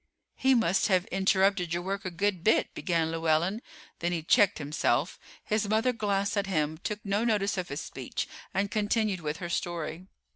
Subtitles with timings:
[0.35, 3.61] "He must have interrupted your work a good bit," began Llewellyn,
[3.99, 5.19] then he checked himself.
[5.43, 9.49] His mother glanced at him, took no notice of his speech, and continued with her
[9.49, 10.07] story.